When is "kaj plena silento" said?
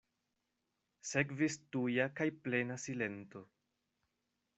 2.21-3.43